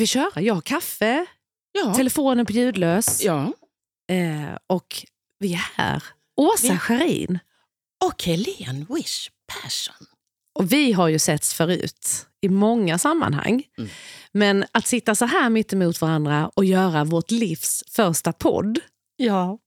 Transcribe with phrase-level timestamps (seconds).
[0.00, 0.40] Vi köra?
[0.42, 1.26] Jag har kaffe,
[1.72, 1.94] Ja.
[1.94, 3.52] telefonen på ljudlös ja.
[4.12, 5.06] eh, och
[5.38, 6.02] vi är här.
[6.36, 7.38] Åsa Vi- Scharin.
[8.04, 9.30] Och Helene Wish
[9.62, 10.06] Persson.
[10.54, 13.62] Och vi har ju setts förut i många sammanhang.
[13.78, 13.90] Mm.
[14.32, 18.78] Men att sitta så här mitt emot varandra och göra vårt livs första podd,
[19.16, 19.58] Ja.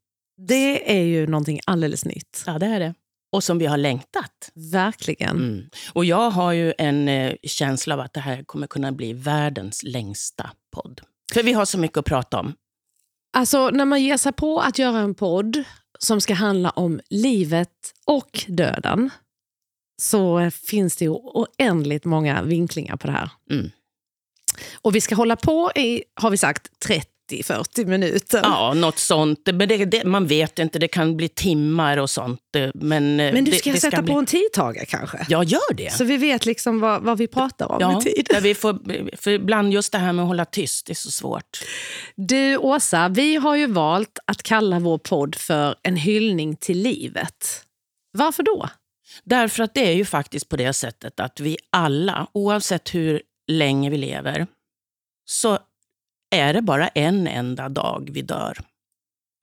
[0.48, 2.44] det är ju någonting alldeles nytt.
[2.46, 2.94] ja, det är det.
[3.34, 4.52] Och som vi har längtat.
[4.72, 5.36] Verkligen.
[5.36, 5.70] Mm.
[5.94, 9.84] Och jag har ju en eh, känsla av att det här kommer kunna bli världens
[9.84, 11.02] längsta podd.
[11.34, 12.54] För vi har så mycket att prata om.
[13.34, 15.64] Alltså när man ger sig på att göra en podd
[16.00, 19.10] som ska handla om livet och döden
[20.02, 23.30] så finns det ju oändligt många vinklingar på det här.
[23.52, 23.72] Mm.
[24.82, 26.80] Och vi ska hålla på i, har vi sagt,
[27.42, 28.40] 30-40 minuter.
[28.44, 29.40] Ja, något sånt.
[29.54, 32.40] Men det, det, man vet inte, det kan bli timmar och sånt.
[32.74, 34.14] Men, eh, Men du ska det sätta bli...
[34.14, 35.26] på en tidtagare kanske?
[35.30, 35.94] Ja, gör det.
[35.94, 38.28] Så vi vet liksom vad, vad vi pratar om Ja, i tid.
[38.30, 38.80] där vi får,
[39.18, 41.60] för ibland just det här med att hålla tyst, det är så svårt.
[42.16, 47.62] Du Åsa, vi har ju valt att kalla vår podd för En hyllning till livet.
[48.18, 48.70] Varför då?
[49.24, 53.90] Därför att det är ju faktiskt på det sättet att vi alla, oavsett hur länge
[53.90, 54.48] vi lever,
[55.26, 55.60] så
[56.34, 58.58] är det bara en enda dag vi dör.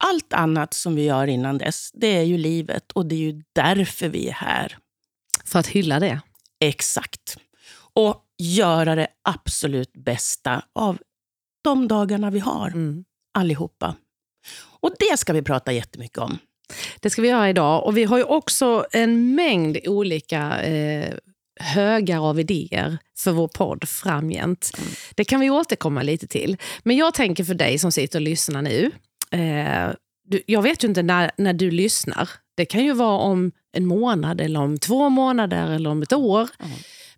[0.03, 3.43] Allt annat som vi gör innan dess, det är ju livet och det är ju
[3.55, 4.77] därför vi är här.
[5.45, 6.21] För att hylla det.
[6.59, 7.37] Exakt.
[7.93, 10.97] Och göra det absolut bästa av
[11.63, 13.05] de dagarna vi har, Mm.
[13.33, 13.95] allihopa.
[14.79, 16.37] Och det ska vi prata jättemycket om.
[16.99, 17.85] Det ska vi göra idag.
[17.85, 21.15] Och vi har ju också en mängd olika eh,
[21.61, 24.77] högar av idéer för vår podd framgent.
[25.15, 26.57] Det kan vi återkomma lite till.
[26.83, 28.91] Men jag tänker för dig som sitter och lyssnar nu.
[29.31, 32.29] Eh, du, jag vet ju inte när, när du lyssnar.
[32.55, 36.49] Det kan ju vara om en månad, eller om två månader eller om ett år.
[36.59, 36.71] Mm.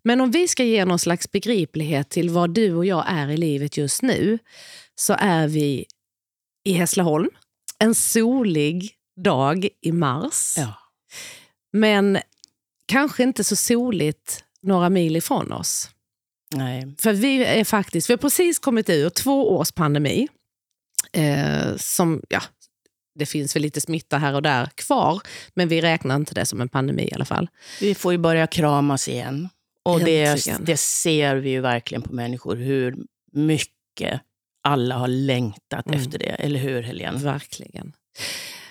[0.04, 3.38] Men om vi ska ge någon slags begriplighet till vad du och jag är i
[3.38, 4.40] livet just nu
[4.96, 5.86] så är vi
[6.66, 7.30] i Hässleholm.
[7.80, 8.92] En solig
[9.24, 10.56] dag i mars.
[10.58, 10.74] Ja.
[11.74, 12.18] Men
[12.94, 15.90] kanske inte så soligt några mil ifrån oss.
[16.56, 16.96] Nej.
[16.98, 20.28] För vi är faktiskt, vi har precis kommit ur två års pandemi.
[21.14, 22.42] Eh, som, ja,
[23.20, 25.22] det finns väl lite smitta här och där kvar,
[25.54, 27.50] men vi räknar inte det som en pandemi i alla fall.
[27.82, 29.50] Vi får ju börja kramas igen.
[29.84, 32.96] Och det, det ser vi ju verkligen på människor, hur
[33.32, 34.22] mycket
[34.64, 36.00] alla har längtat Mm.
[36.00, 36.26] efter det.
[36.26, 37.18] Eller hur, Helene?
[37.18, 37.94] Verkligen.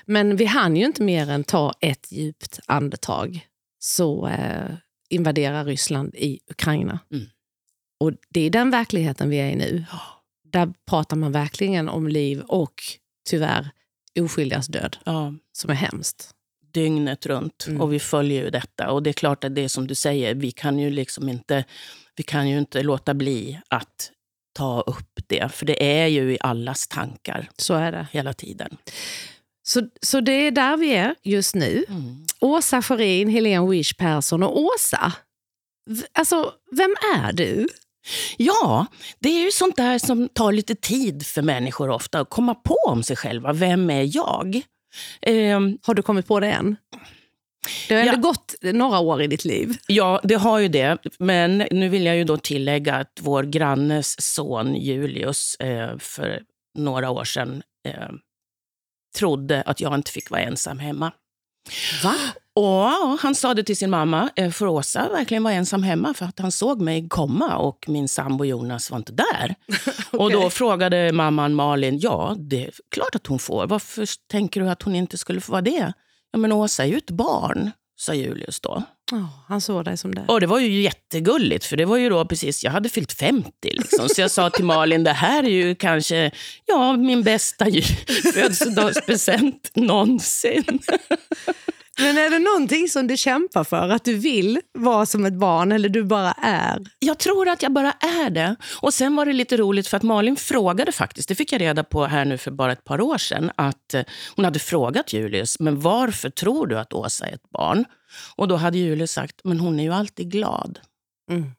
[0.07, 3.47] Men vi hann ju inte mer än ta ett djupt andetag
[3.85, 4.75] så eh,
[5.11, 6.99] invaderar Ryssland i Ukraina.
[7.13, 7.27] Mm.
[8.01, 9.85] Och det är den verkligheten vi är i nu.
[10.53, 12.75] Där pratar man verkligen om liv och
[13.29, 13.71] tyvärr
[14.21, 16.31] oskyldigas död, Ja, som är hemskt.
[16.73, 17.65] dygnet runt.
[17.69, 17.81] Mm.
[17.81, 18.91] Och vi följer ju detta.
[18.91, 21.65] Och det är klart att det är som du säger, vi kan ju liksom inte,
[22.17, 24.11] vi kan ju inte låta bli att
[24.55, 25.53] ta upp det.
[25.53, 28.07] För det är ju i allas tankar Så är det.
[28.13, 28.77] hela tiden.
[29.73, 31.85] Så, så det är där vi är just nu.
[31.89, 32.25] Mm.
[32.41, 35.13] Åsa Scharin, Helene Wish Persson och Åsa.
[36.13, 37.69] Alltså, vem är du?
[38.37, 38.87] Ja,
[39.19, 42.21] det är ju sånt där som tar lite tid för människor ofta.
[42.21, 43.53] Att komma på om sig själva.
[43.53, 44.61] Vem är jag?
[45.23, 46.77] Ehm, Har du kommit på det än?
[47.89, 48.21] Det har ändå Ja.
[48.21, 49.77] gått några år i ditt liv.
[49.87, 50.99] Ja, det har ju det.
[51.19, 56.43] Men nu vill jag ju då tillägga att vår grannes son Julius eh, för
[56.79, 58.09] några år sedan eh,
[59.19, 61.13] trodde att jag inte fick vara ensam hemma.
[62.03, 62.15] Va?
[62.55, 66.27] Och Han sa det till sin mamma, eh, för Åsa verkligen var ensam hemma för
[66.27, 69.55] att han såg mig komma och min sambo Jonas var inte där.
[70.19, 73.67] Och då frågade mamman Malin, ja det är klart att hon får.
[73.67, 75.93] Varför tänker du att hon inte skulle få vara det?
[76.33, 78.83] Ja men Åsa är ju ett barn, sa Julius då.
[79.13, 80.25] Oh, han såg dig som det.
[80.29, 83.51] Och det var ju jättegulligt, för det var ju då precis, jag hade fyllt 50.
[83.63, 84.09] Liksom.
[84.09, 86.31] Så jag sa till Malin, det här är ju kanske
[86.67, 87.65] ja, min bästa
[88.35, 90.79] födelsedagspresent någonsin.
[92.03, 93.89] Men är det någonting som du kämpar för?
[93.89, 96.79] Att du vill vara som ett barn eller du bara är?
[96.99, 98.57] Jag tror att jag bara är det.
[98.83, 101.85] Och sen var det lite roligt för att Malin frågade faktiskt, det fick jag reda
[101.85, 104.03] på här nu för bara ett par år sedan, att eh,
[104.37, 107.85] hon hade frågat Julius, men varför tror du att Åsa är ett barn?
[108.37, 110.79] Och då hade Julius sagt, men hon är ju alltid glad.
[111.31, 111.51] Mm.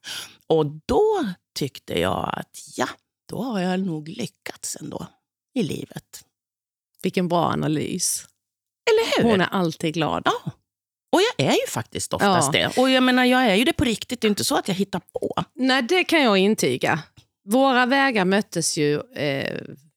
[0.48, 1.26] Och då
[1.56, 2.88] tyckte jag att ja,
[3.30, 5.08] då har jag nog lyckats ändå
[5.56, 6.24] i livet.
[7.04, 8.26] Vilken bra analys.
[8.90, 9.30] Eller hur?
[9.30, 10.22] Hon är alltid glad.
[10.26, 10.52] Ja.
[11.12, 12.60] Och jag är ju faktiskt oftast Ja.
[12.76, 12.82] det.
[12.82, 14.76] Och jag menar, jag är ju det på riktigt, det är inte så att jag
[14.76, 15.44] hittar på.
[15.56, 17.00] Nej, det kan jag intyga.
[17.50, 19.54] Våra vägar möttes ju, eh,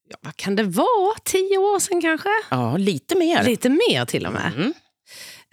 [0.09, 2.29] ja, vad kan det vara, tio år sedan kanske?
[2.51, 3.45] Ja, lite mer.
[3.45, 4.53] Lite mer till och med.
[4.57, 4.73] Mm.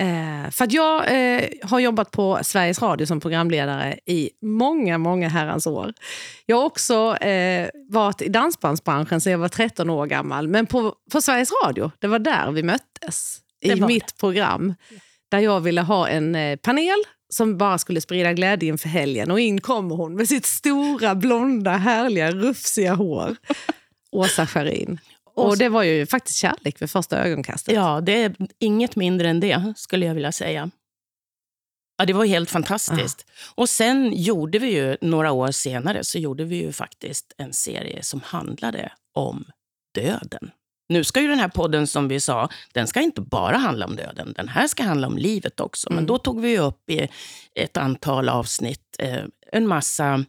[0.01, 5.67] Eh, för jag eh, har jobbat på Sveriges Radio som programledare i många, många herrans
[5.67, 5.93] år.
[6.45, 10.47] Jag har också eh, varit i dansbandsbranschen sedan jag var 13 år gammal.
[10.47, 13.39] Men på, på Sveriges Radio, det var där vi möttes.
[13.61, 14.73] I mitt program.
[15.31, 19.31] Där jag ville ha en eh, panel som bara skulle sprida glädje inför helgen.
[19.31, 23.35] Och in kommer hon med sitt stora, blonda, härliga, rufsiga hår.
[24.11, 24.99] Åsa Scharin.
[25.35, 27.75] Och det var ju faktiskt kärlek vid första ögonkastet.
[27.75, 30.69] Ja, det är inget mindre än det, skulle jag vilja säga.
[31.97, 33.25] Ja, det var helt fantastiskt.
[33.27, 33.53] Ja.
[33.56, 38.03] Och sen gjorde vi ju, några år senare, så gjorde vi ju faktiskt en serie
[38.03, 39.45] som handlade om
[39.95, 40.51] döden.
[40.89, 43.95] Nu ska ju den här podden, som vi sa, den ska inte bara handla om
[43.95, 44.33] döden.
[44.36, 45.89] Den här ska handla om livet också.
[45.89, 46.07] Men mm.
[46.07, 47.07] då tog vi upp i
[47.56, 50.25] ett antal avsnitt eh, en massa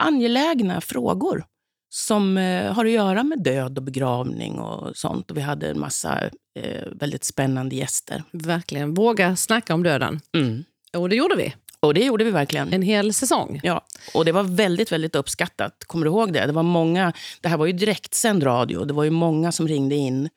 [0.00, 1.44] angelägna frågor
[1.90, 5.30] som eh, har att göra med död och begravning och sånt.
[5.30, 8.22] Och vi hade en massa eh, väldigt spännande gäster.
[8.32, 8.94] Verkligen.
[8.94, 10.20] Våga snacka om döden.
[10.34, 10.64] Mm.
[10.96, 11.54] Och det gjorde vi.
[11.80, 12.72] Och det gjorde vi verkligen.
[12.72, 13.60] En hel säsong.
[13.62, 15.84] Ja, och det var väldigt, väldigt uppskattat.
[15.86, 16.46] Kommer du ihåg det?
[16.46, 18.84] Det var många, det här var ju direktsänd radio.
[18.84, 20.28] Det var ju många som ringde in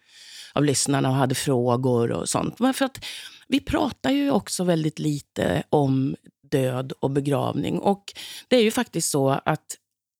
[0.53, 2.59] av lyssnarna och hade frågor och sånt.
[2.59, 3.05] Men för att
[3.47, 6.15] vi pratar ju också väldigt lite om
[6.51, 7.79] död och begravning.
[7.79, 8.03] Och
[8.47, 9.77] det är ju faktiskt så att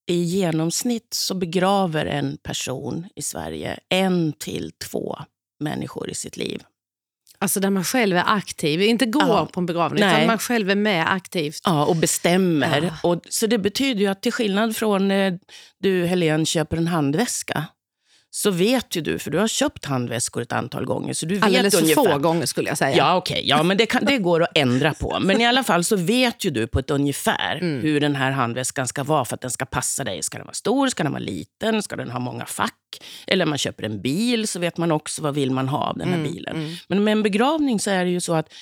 [0.08, 5.18] i genomsnitt så begraver en person i Sverige en till två
[5.60, 6.64] människor i sitt liv.
[7.40, 9.46] Alltså där man själv är aktiv, inte går ja.
[9.46, 10.16] på en begravning, Nej.
[10.16, 11.62] utan man själv är med aktivt.
[11.64, 12.82] Ja, och bestämmer.
[12.82, 13.10] Ja.
[13.10, 15.34] Och, så det betyder ju att till skillnad från eh,
[15.80, 17.66] du Helene köper en handväska,
[18.36, 21.14] så vet ju du, för du har köpt handväskor ett antal gånger.
[21.14, 22.04] Så du vet Alldeles för ungefär.
[22.04, 22.98] få gånger skulle jag säga.
[22.98, 23.34] Ja, okej.
[23.34, 23.48] Okay.
[23.50, 25.18] Ja, men det, kan, det går att ändra på.
[25.22, 27.82] Men i alla fall så vet ju du på ett ungefär mm.
[27.82, 30.24] hur den här handväskan ska vara för att den ska passa dig.
[30.24, 30.88] Ska den vara stor?
[30.88, 31.84] Ska den vara liten?
[31.84, 33.02] Ska den ha många fack?
[33.28, 36.08] Eller man köper en bil så vet man också vad vill man ha av den
[36.08, 36.32] här mm.
[36.32, 36.56] bilen.
[36.56, 36.76] Mm.
[36.88, 38.54] Men med en begravning så är det ju så att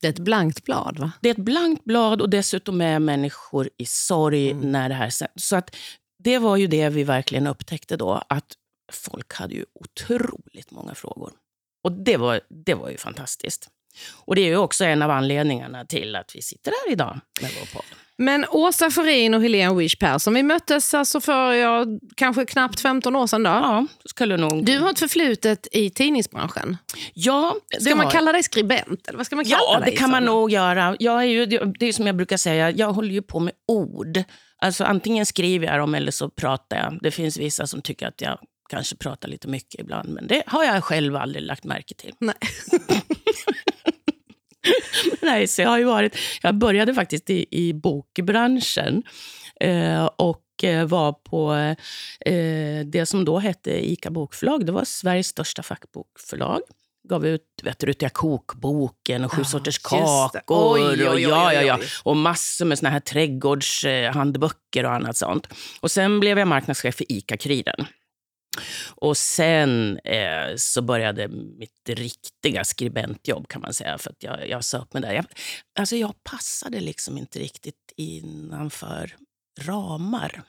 [0.00, 1.12] det är ett blankt blad va?
[1.20, 4.72] Det är ett blankt blad och dessutom är människor i sorg mm.
[4.72, 5.76] när det här Så att
[6.24, 8.22] det var ju det vi verkligen upptäckte då.
[8.28, 8.56] Att
[8.94, 11.32] folk hade ju otroligt många frågor.
[11.84, 13.68] Och det var, det var ju fantastiskt.
[14.24, 17.50] Och det är ju också en av anledningarna till att vi sitter här idag med
[17.60, 17.84] vår podd.
[18.16, 21.86] Men Åsa Farin och Helene Wish Persson, vi möttes alltså för ja,
[22.16, 23.42] kanske knappt 15 år sedan.
[23.42, 23.50] Då.
[23.50, 24.64] Ja, skulle nog...
[24.64, 26.76] Du har ett förflutet i tidningsbranschen.
[27.14, 29.08] Ja, Ska man kalla dig skribent?
[29.08, 30.96] Eller vad ska man kalla ja, dig det kan man nog göra.
[30.98, 34.22] Jag är ju, det är som jag brukar säga, jag håller ju på med ord.
[34.58, 36.98] Alltså Antingen skriver jag dem eller så pratar jag.
[37.02, 38.38] Det finns vissa som tycker att jag
[38.72, 42.12] kanske pratar lite mycket ibland, men det har jag själv aldrig lagt märke till.
[42.18, 42.34] Nej.
[45.22, 46.16] Nej, så jag har ju varit...
[46.42, 49.02] Jag började faktiskt i, i bokbranschen
[49.60, 51.54] eh, och eh, var på
[52.26, 54.66] eh, det som då hette ICA Bokförlag.
[54.66, 56.60] Det var Sveriges största fackbokförlag
[57.08, 60.40] gav ut vet du, kokboken och sju ah, sorters kakor.
[60.46, 61.78] Oj, oj, oj, och, ja, ja, ja.
[62.02, 65.48] och massor med såna här trädgårdshandböcker och annat sånt.
[65.80, 67.86] Och Sen blev jag marknadschef för ICA-Kuriren.
[68.88, 73.98] Och sen eh, så började mitt riktiga skribentjobb kan man säga.
[73.98, 75.12] För att jag, jag upp mig där.
[75.12, 75.24] Jag,
[75.78, 79.16] alltså jag passade liksom inte riktigt innanför
[79.60, 80.42] ramar.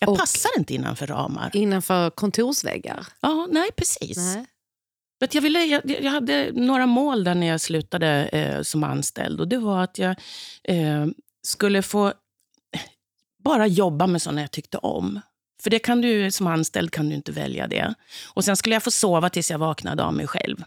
[0.00, 1.50] Jag och passade inte innanför ramar.
[1.56, 3.06] Innanför kontorsväggar?
[3.20, 4.16] Ja, nej precis.
[4.16, 4.46] Nej.
[5.30, 9.40] Jag, ville, jag, jag, hade några mål där när jag slutade eh, som anställd.
[9.40, 10.16] Och Det var att jag
[10.64, 11.06] eh,
[11.42, 12.12] skulle få
[13.44, 15.20] bara jobba med såna jag tyckte om.
[15.68, 17.94] För det kan du som anställd kan du inte välja det.
[18.34, 20.64] Och sen skulle jag få sova tills jag vaknade av mig själv.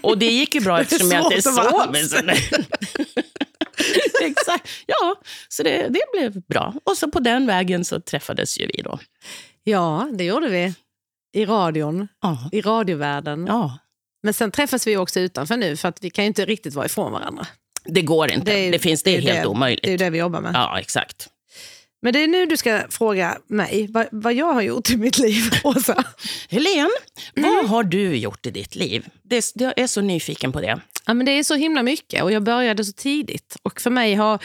[0.00, 1.96] Och det gick ju bra eftersom jag inte sov.
[4.22, 4.68] Exakt.
[4.86, 5.16] Ja,
[5.48, 6.74] så det, det blev bra.
[6.84, 8.98] Och så på den vägen så träffades ju vi då.
[9.64, 10.74] Ja, det gjorde vi.
[11.32, 12.08] I radion.
[12.22, 12.48] Ja.
[12.52, 13.46] I radiovärlden.
[13.46, 13.78] Ja.
[14.22, 16.86] Men sen träffas vi också utanför nu för att vi kan ju inte riktigt vara
[16.86, 17.46] ifrån varandra.
[17.84, 18.50] Det går inte.
[18.52, 19.84] Det, är, det finns, det är, det helt omöjligt.
[19.84, 20.54] Det är det vi jobbar med.
[20.54, 21.28] Ja, exakt.
[22.02, 25.18] Men det är nu du ska fråga mig vad, vad jag har gjort i mitt
[25.18, 26.04] liv, Åsa.
[26.48, 26.90] Helene,
[27.36, 27.54] mm.
[27.54, 29.08] vad har du gjort i ditt liv?
[29.22, 30.80] Det, jag är så nyfiken på det.
[31.06, 33.56] Ja, men det är så himla mycket och jag började så tidigt.
[33.62, 34.42] Och för mig har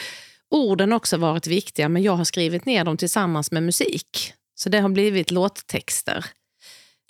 [0.50, 4.32] orden också varit viktiga, men jag har skrivit ner dem tillsammans med musik.
[4.54, 6.24] Så det har blivit låttexter.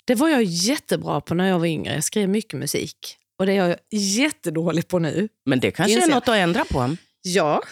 [0.05, 1.93] Det var jag jättebra på när jag var yngre.
[1.93, 3.17] Jag skrev mycket musik.
[3.39, 5.29] Och det är jag jättedålig på nu.
[5.45, 6.95] Men det kanske är något att ändra på?
[7.21, 7.63] Ja,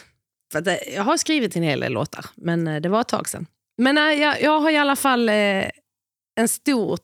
[0.52, 3.30] för eh, jag har skrivit en hel del låtar, men eh, det var ett tag
[3.30, 3.48] sedan.
[3.78, 7.00] Men eh, jag, jag har i alla fall en stor,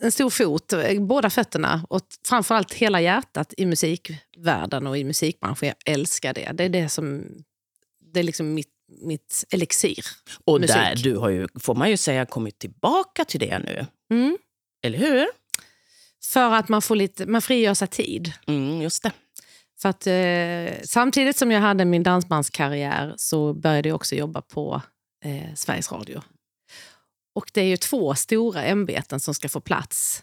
[0.00, 5.68] en stor fot, båda fötterna och framförallt hela hjärtat i musikvärlden och i musikbranschen.
[5.68, 6.52] Jag älskar det.
[6.52, 7.24] Det är det som
[8.12, 8.68] det är liksom mitt,
[9.02, 10.04] mitt elixir.
[10.44, 10.76] Och musik.
[10.76, 13.86] där, du har ju, får man ju säga, kommit tillbaka till det nu.
[14.10, 14.38] Mm.
[14.82, 15.26] Eller hur?
[16.24, 18.32] För att man, får lite, man frigör sig tid.
[18.46, 19.12] Mm, just det.
[19.82, 24.82] För att, eh, samtidigt som jag hade min dansbandskarriär så började jag också jobba på
[25.24, 26.22] eh, Sveriges Radio.
[27.34, 30.22] Och det är ju två stora ämbeten som ska få plats.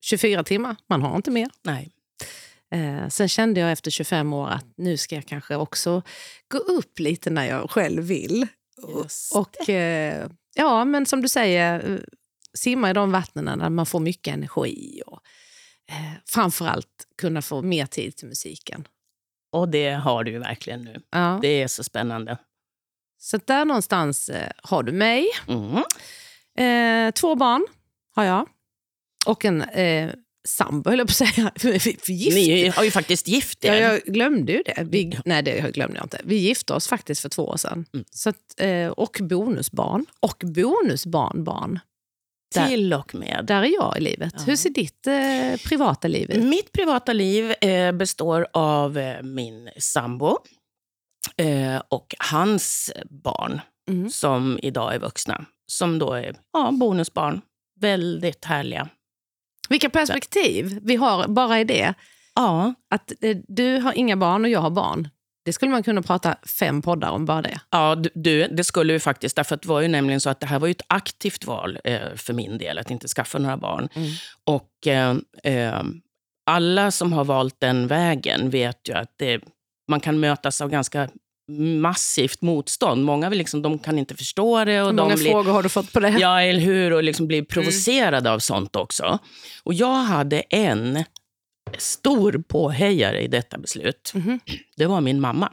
[0.00, 1.50] 24 timmar, man har inte mer.
[1.62, 1.90] Nej.
[2.74, 6.02] Eh, sen kände jag efter 25 år att nu ska jag kanske också
[6.48, 8.46] gå upp lite när jag själv vill.
[9.34, 11.98] Och eh, ja, men som du säger, eh,
[12.54, 15.02] simma i de vattnen där man får mycket energi.
[15.06, 15.20] Och
[15.90, 18.88] eh, framförallt kunna få mer tid till musiken.
[19.52, 21.02] Och det har du ju verkligen nu.
[21.10, 21.38] Ja.
[21.42, 22.38] Det är så spännande.
[23.18, 25.26] Så där någonstans eh, har du mig.
[25.48, 25.76] Mm.
[26.58, 27.66] Eh, två barn
[28.14, 28.48] har jag.
[29.26, 30.10] Och en eh,
[30.48, 31.52] sambo, höll jag på att säga.
[32.08, 33.80] Ni har ju faktiskt gift Ja, er.
[33.82, 34.86] jag glömde ju det.
[34.90, 36.20] Vi, nej, det glömde jag inte.
[36.24, 37.86] Vi gifte oss faktiskt för två år sedan.
[37.92, 38.04] Mm.
[38.10, 40.06] Så att, eh, och bonusbarn.
[40.20, 41.78] Och bonusbarnbarn.
[42.54, 43.44] Där, Till och med.
[43.46, 44.34] där är jag i livet.
[44.36, 44.42] Ja.
[44.44, 46.44] Hur ser ditt eh, privata liv ut?
[46.44, 50.38] Mitt privata liv eh, består av eh, min sambo
[51.36, 54.10] eh, och hans barn Mm.
[54.10, 55.44] som idag är vuxna.
[55.66, 57.40] Som då är ja, bonusbarn.
[57.80, 58.88] Väldigt härliga.
[59.68, 61.94] Vilka perspektiv vi har bara i det.
[62.34, 65.08] Ja, Att eh, du har inga barn och jag har barn.
[65.44, 67.60] Det skulle man kunna prata fem poddar om bara det.
[67.70, 69.36] ja du- det skulle vi faktiskt.
[69.36, 71.78] Därför att det var ju nämligen så att det här var ju ett aktivt val
[71.84, 73.88] eh, för min del, att inte skaffa några barn.
[73.94, 74.10] Mm.
[74.44, 75.16] Och eh,
[75.54, 75.82] eh,
[76.46, 79.40] alla som har valt den vägen vet ju att det,
[79.88, 81.08] man kan mötas av ganska
[81.80, 83.04] massivt motstånd.
[83.04, 84.80] Många vill liksom, de kan inte förstå det.
[84.82, 86.08] Och Hur de många blir, frågor har du fått på det?
[86.08, 86.92] Ja, eller hur?
[86.92, 89.18] Och liksom blir provocerade av sånt också.
[89.62, 91.04] Och jag hade en
[91.78, 94.12] stor påhejare i detta beslut.
[94.14, 94.40] Mhm.
[94.76, 95.52] Det var min mamma.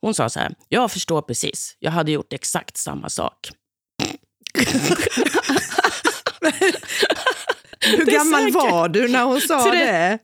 [0.00, 1.76] Hon sa så här, jag förstår precis.
[1.78, 3.50] Jag hade gjort exakt samma sak.
[7.86, 8.54] Hur gammal säkert.
[8.54, 10.18] var du när hon sa det?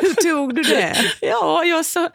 [0.00, 0.96] Hur tog du det?
[1.20, 2.08] Ja, jag sa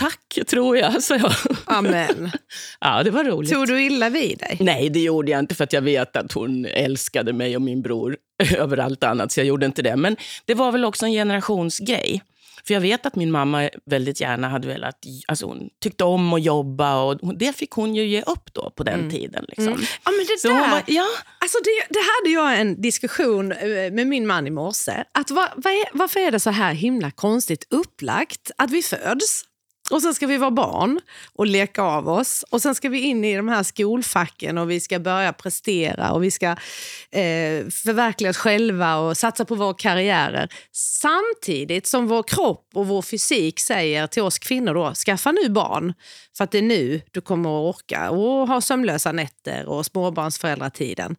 [0.00, 1.02] tack, tror jag.
[1.02, 1.32] Så jag.
[1.64, 2.30] Amen.
[2.80, 3.52] Ja, det var roligt.
[3.52, 4.56] Tog du illa vid dig?
[4.60, 7.82] Nej, det gjorde jag inte för att jag vet att hon älskade mig och min
[7.82, 8.16] bror
[8.56, 9.32] över allt annat.
[9.32, 9.96] Så jag gjorde inte det.
[9.96, 12.22] Men det var väl också en generationsgrej.
[12.66, 14.96] För jag vet att min mamma väldigt gärna hade velat...
[15.28, 18.82] Alltså hon tyckte om att jobba och det fick hon ju ge upp då på
[18.82, 19.44] den tiden.
[19.48, 19.66] Liksom.
[20.04, 21.06] Ja, men det där, var, ja,
[21.38, 25.04] alltså det, det hade jag en diskussion eh, med min man i morse.
[25.14, 29.44] Att va, vad är, varför är det så här himla konstigt upplagt att vi föds
[29.90, 31.00] och sen ska vi vara barn
[31.34, 32.44] och leka av oss.
[32.50, 36.24] Och sen ska vi in i de här skolfacken och vi ska börja prestera och
[36.24, 40.48] vi ska eh, förverkliga oss själva och satsa på våra karriärer.
[40.72, 45.94] Samtidigt som vår kropp och vår fysik säger till oss kvinnor då, skaffa nu barn.
[46.36, 51.16] För att det är nu du kommer att orka och ha sömnlösa nätter och småbarnsföräldratiden.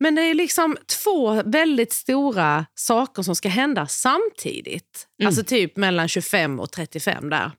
[0.00, 5.06] Men det är liksom två väldigt stora saker som ska hända samtidigt.
[5.20, 5.26] Mm.
[5.26, 7.50] Alltså typ mellan 25 och 35 där.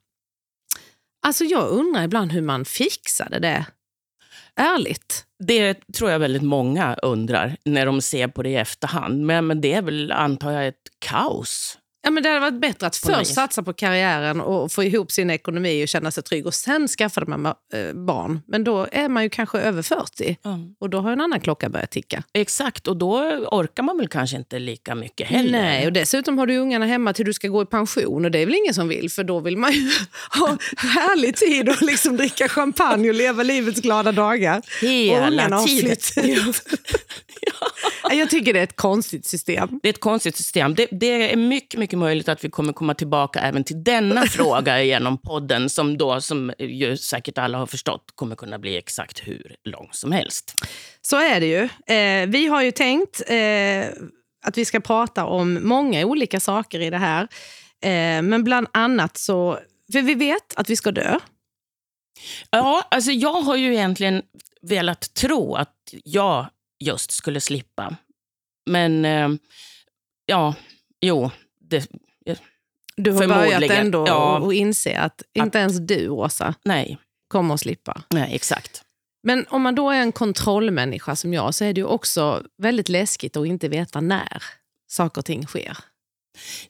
[1.26, 3.66] Alltså jag undrar ibland hur man fixade det.
[4.56, 5.24] Ärligt.
[5.38, 9.26] det tror jag väldigt många undrar när de ser på det i efterhand.
[9.26, 11.78] Men, men det är väl, antar jag, ett kaos.
[12.02, 15.30] Ja, men det hade varit bättre att först satsa på karriären och få ihop sin
[15.30, 17.54] ekonomi och känna sig trygg och sen skaffade man eh,
[17.94, 18.40] barn.
[18.46, 20.36] Men då är man ju kanske över 40
[20.80, 22.22] och då har en annan klocka börjat ticka.
[22.32, 23.18] Exakt, och då
[23.50, 25.52] orkar man väl kanske inte lika mycket heller.
[25.62, 28.38] Nej, och dessutom har du ungarna hemma till du ska gå i pension och det
[28.38, 29.90] är väl ingen som vill för då vill man ju
[30.38, 34.62] ha härlig tid och liksom dricka champagne och leva livets glada dagar.
[34.80, 36.52] Hela tiden.
[37.40, 38.18] flytt.
[38.18, 39.80] Jag tycker det är ett konstigt system.
[39.82, 40.74] Det är ett konstigt system.
[40.74, 44.82] Det, det är mycket, mycket möjligt att vi kommer komma tillbaka även till denna fråga
[44.82, 49.56] genom podden som då, som ju säkert alla har förstått, kommer kunna bli exakt hur
[49.64, 50.54] lång som helst.
[51.00, 51.94] Så är det ju.
[51.94, 53.86] Eh, vi har ju tänkt eh,
[54.46, 57.22] att vi ska prata om många olika saker i det här.
[57.82, 59.58] Eh, men bland annat så...
[59.92, 61.18] För vi vet att vi ska dö.
[62.50, 64.22] Ja, alltså jag har ju egentligen
[64.62, 66.46] velat tro att jag
[66.80, 67.96] just skulle slippa.
[68.70, 69.28] Men eh,
[70.26, 70.54] ja,
[71.00, 71.30] jo.
[71.60, 71.90] Det,
[72.96, 74.38] Du har börjat ändå ja.
[74.38, 78.02] och, och inse att inte ens du, Åsa, nej, kommer att slippa.
[78.10, 78.82] nej, exakt.
[79.22, 82.88] Men om man då är en kontrollmänniska som jag så är det ju också väldigt
[82.88, 84.42] läskigt att inte veta när
[84.90, 85.76] saker och ting sker.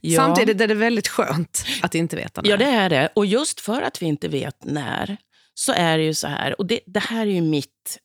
[0.01, 0.17] Ja.
[0.17, 2.51] Samtidigt är det väldigt skönt att inte veta när.
[2.51, 3.09] Ja, det är det.
[3.15, 5.17] Och just för att vi inte vet när,
[5.55, 7.99] så är det ju så här, och det, det här är ju mitt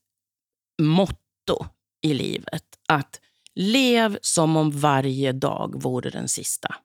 [0.82, 1.66] motto
[2.04, 3.20] i livet, att
[3.56, 6.76] lev som om varje dag vore den sista.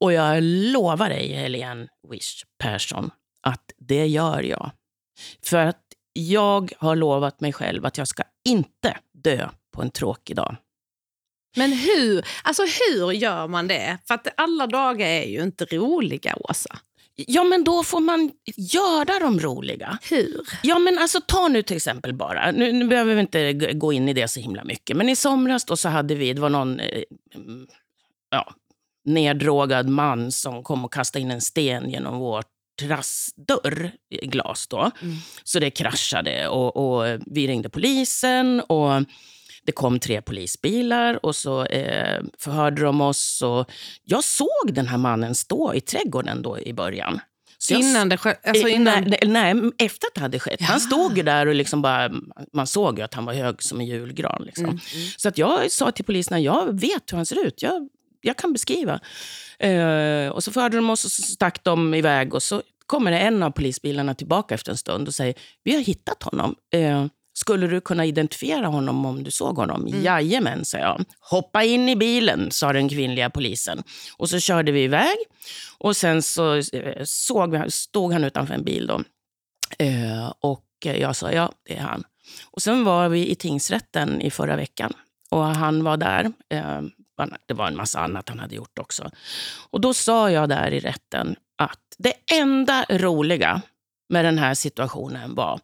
[0.00, 3.10] Och jag lovar dig, Helene Wish Persson,
[3.42, 4.70] att det gör jag.
[5.42, 10.36] För att jag har lovat mig själv att jag ska inte dö på en tråkig
[10.36, 10.56] dag.
[11.56, 13.98] Men hur, alltså hur gör man det?
[14.04, 16.78] För att alla dagar är ju inte roliga, Åsa.
[17.16, 19.98] Ja, men då får man göra dem roliga.
[20.10, 20.40] Hur?
[20.62, 24.08] Ja, men alltså ta nu till exempel bara, nu, nu behöver vi inte gå in
[24.08, 26.80] i det så himla mycket, men i somras då så hade vi, det var någon
[26.80, 27.02] eh,
[27.34, 27.66] mm,
[28.30, 28.54] ja,
[29.04, 32.44] neddrogad man som kom och kastade in en sten genom vår
[32.80, 34.90] terrassdörr i glas då.
[35.44, 39.02] Så det kraschade och, och vi ringde polisen och
[39.66, 43.42] det kom tre polisbilar och så eh, förhörde de oss.
[43.42, 43.70] Och
[44.04, 47.20] jag såg den här mannen stå i trädgården då i början.
[47.58, 49.04] Så Innan det ske- alltså innan...
[49.04, 50.56] Nej, nej, efter att det hade skett.
[50.60, 50.66] Ja.
[50.66, 52.10] Han stod ju där och liksom bara,
[52.52, 54.42] man såg ju att han var hög som en julgran.
[54.46, 54.64] Liksom.
[54.64, 54.78] Mm,
[55.16, 57.62] Så att jag sa till poliserna, jag vet hur han ser ut.
[57.62, 57.88] Jag,
[58.20, 59.00] jag kan beskriva.
[59.58, 62.34] Eh, och så förde de oss och så stack de iväg.
[62.34, 65.80] Och så kommer det en av polisbilarna tillbaka efter en stund och säger, vi har
[65.82, 66.54] hittat honom.
[66.74, 69.86] Eh, skulle du kunna identifiera honom om du såg honom?
[69.86, 70.02] Mm.
[70.02, 71.04] Jajamän, sa jag.
[71.20, 73.82] Hoppa in i bilen, sa den kvinnliga polisen.
[74.16, 75.16] Och så körde vi iväg.
[75.78, 78.86] Och sen så eh, såg vi, stod han utanför en bil.
[78.86, 79.02] Då.
[79.78, 82.04] Eh, och jag sa ja, det är han.
[82.46, 84.92] Och sen var vi i tingsrätten i förra veckan.
[85.30, 86.32] Och han var där.
[86.48, 86.80] Eh,
[87.46, 89.10] det var en massa annat han hade gjort också.
[89.70, 93.62] Och då sa jag där i rätten att det enda roliga
[94.12, 95.54] med den här situationen var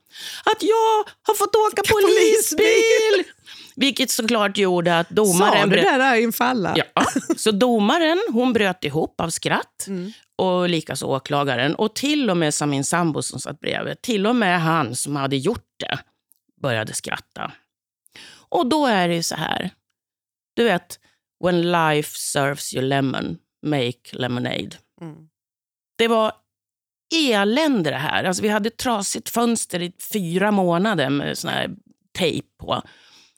[0.45, 3.33] att jag har fått åka polisbil.
[3.77, 5.69] Vilket såklart gjorde att Sa domaren...
[5.71, 6.75] du bröt- det där inför alla?
[6.77, 7.05] Ja,
[7.37, 10.13] så domaren hon bröt ihop av skratt Mm.
[10.37, 11.75] och likaså åklagaren.
[11.75, 15.17] Och till och med sa min sambo som satt bredvid, till och med han som
[15.17, 15.99] hade gjort det
[16.63, 17.53] började skratta.
[18.51, 19.71] Och då är det ju så här,
[20.57, 20.99] du vet,
[21.45, 24.71] when life serves you lemon, make lemonade.
[25.01, 25.15] Mm.
[25.99, 26.33] Det var
[27.15, 28.25] elände det här.
[28.25, 31.71] Alltså, vi hade trasigt fönster i fyra månader med sån här
[32.19, 32.83] tejp på.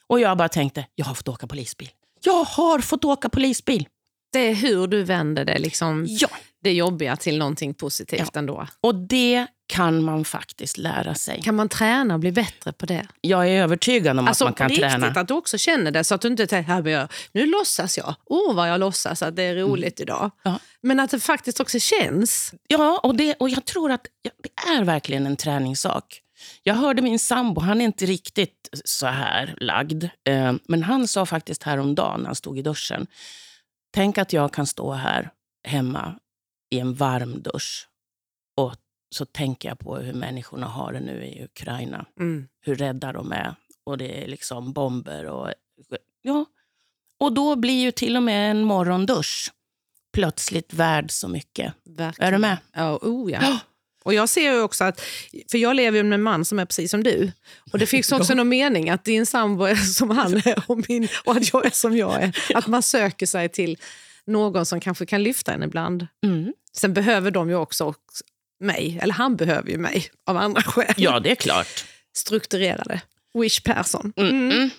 [0.07, 1.91] Och jag bara tänkte, jag har fått åka polisbil.
[2.23, 3.89] Jag har fått åka polisbil.
[4.33, 6.29] Det är hur du vänder det, liksom, Ja,
[6.63, 8.67] det jobbiga till någonting positivt ändå.
[8.81, 11.43] och det kan man faktiskt lära sig.
[11.43, 13.07] Kan man träna och bli bättre på det?
[13.21, 15.07] Jag är övertygad om Alltså att man kan träna.
[15.07, 17.99] att du också känner det så att du inte tänker här, men jag, nu låtsas
[17.99, 18.15] jag.
[18.27, 20.21] Åh vad jag låtsas att det är roligt idag.
[20.21, 20.31] Mm.
[20.43, 20.59] Ja.
[20.83, 22.55] Men att det faktiskt också känns.
[22.69, 26.21] Ja, och, det, och jag tror att ja, det är verkligen en träningssak.
[26.63, 30.05] Jag hörde min sambo, han är inte riktigt så här lagd.
[30.29, 33.07] Eh, men han sa faktiskt häromdagen när han stod i duschen.
[33.91, 35.31] Tänk att jag kan stå här
[35.65, 36.19] hemma
[36.71, 37.89] i en varm dusch.
[38.57, 38.75] Och
[39.15, 42.07] så tänker jag på hur människorna har det nu i Ukraina.
[42.21, 42.49] Mm.
[42.61, 43.55] Hur rädda de är.
[43.85, 45.53] Och det är liksom bomber och...
[46.23, 46.45] Ja.
[47.19, 49.53] Och då blir ju till och med en morgondusch
[50.13, 51.75] plötsligt värd så mycket.
[51.85, 52.29] Verkligen.
[52.29, 52.59] Är du med?
[52.73, 53.59] Ja, oh ja.
[54.03, 55.01] Och jag ser ju också att,
[55.51, 57.33] för jag lever ju med en man som är precis som du.
[57.73, 61.09] Och det finns också någon mening att din sambo är som han är och, min,
[61.25, 62.37] och att jag är som jag är.
[62.55, 63.79] Att man söker sig till
[64.27, 66.07] någon som kanske kan lyfta en ibland.
[66.25, 66.53] Mm.
[66.73, 67.95] Sen behöver de ju också
[68.61, 70.95] mig, eller han behöver ju mig av andra skäl.
[70.97, 71.85] Ja, det är klart.
[72.17, 73.01] Strukturerade.
[73.39, 74.13] Wish Persson.
[74.17, 74.51] Mm.
[74.51, 74.71] Mm.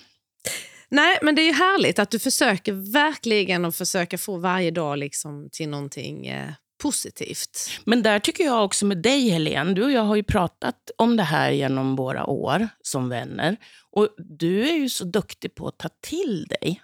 [0.89, 4.97] Nej, men det är ju härligt att du försöker verkligen och försöker få varje dag
[4.97, 6.49] liksom till någonting eh,
[6.81, 7.79] positivt.
[7.85, 9.73] Men där tycker jag också med dig, Helene.
[9.73, 13.57] Du och jag har ju pratat om det här genom våra år som vänner.
[13.91, 16.81] Och du är ju så duktig på att ta till dig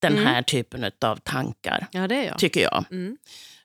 [0.00, 0.26] den Mm.
[0.26, 2.38] här typen av tankar, Ja, det är jag.
[2.38, 2.84] tycker jag.
[2.90, 3.16] Mm.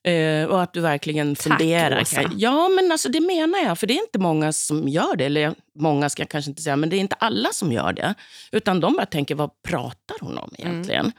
[0.04, 2.02] Eh, och att du verkligen Tack, funderar.
[2.02, 2.32] Åsa.
[2.38, 3.80] Ja, men alltså det menar jag.
[3.80, 5.25] För det är inte många som gör det.
[5.25, 8.13] Eller många ska jag kanske inte säga, men det är inte alla som gör det.
[8.52, 10.71] Utan de bara tänker, vad pratar hon om Mm.
[10.71, 11.12] egentligen?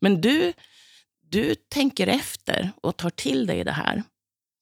[0.00, 0.52] Men du,
[1.30, 4.02] du tänker efter och tar till dig det här.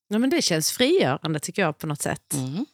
[0.08, 2.34] Ja, men det känns frigörande tycker jag på något sätt.
[2.34, 2.66] Mm.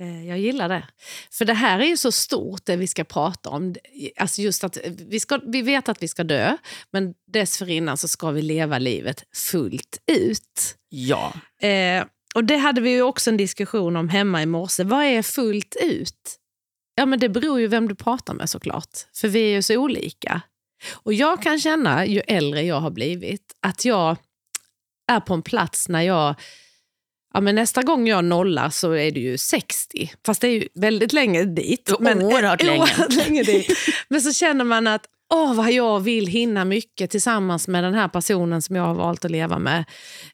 [0.00, 0.88] Eh, Jag gillar det.
[1.30, 3.74] För det här är ju så stort det vi ska prata om.
[4.16, 6.56] Alltså just att vi, ska, vi vet att vi ska dö,
[6.90, 10.76] men dessförinnan så ska vi leva livet fullt ut.
[10.88, 11.32] Ja.
[11.68, 14.84] Eh, och det hade vi ju också en diskussion om hemma i morse.
[14.84, 16.38] Vad är fullt ut?
[16.94, 18.90] Ja, men det beror ju vem du pratar med såklart.
[19.14, 20.42] För vi är ju så olika.
[20.90, 24.16] Och jag kan känna, ju äldre jag har blivit, att jag
[25.12, 26.34] är på en plats när jag...
[27.34, 30.12] Ja, men nästa gång jag nollar så är det ju 60.
[30.26, 31.92] Fast det är ju väldigt länge dit.
[31.92, 32.80] Oerhört länge.
[32.80, 33.78] oerhört länge dit.
[34.08, 38.08] Men så känner man att åh, vad jag vill hinna mycket tillsammans med den här
[38.08, 39.84] personen som jag har valt att leva med.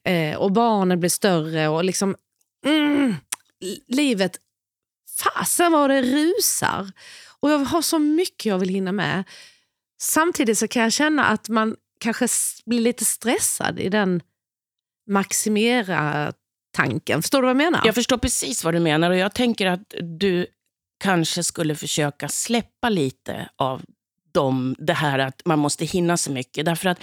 [0.05, 2.17] Eh, och barnen blir större och liksom...
[2.67, 3.15] Mm,
[3.87, 4.39] livet,
[5.23, 6.91] fasen vad det rusar.
[7.41, 9.25] Och jag har så mycket jag vill hinna med.
[10.01, 12.27] Samtidigt så kan jag känna att man kanske
[12.67, 14.23] blir lite stressad i den
[15.11, 17.23] maximera-tanken.
[17.23, 17.83] Förstår du vad jag menar?
[17.85, 20.47] Jag förstår precis vad du menar och jag tänker att du
[21.05, 23.83] kanske skulle försöka släppa lite av
[24.33, 26.65] dem, det här att man måste hinna så mycket.
[26.65, 26.99] Därför att